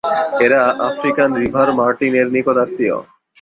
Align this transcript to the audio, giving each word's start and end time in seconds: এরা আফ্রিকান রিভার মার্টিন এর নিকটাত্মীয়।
এরা 0.45 0.59
আফ্রিকান 0.89 1.29
রিভার 1.41 1.69
মার্টিন 1.79 2.13
এর 2.15 2.27
নিকটাত্মীয়। 2.35 2.97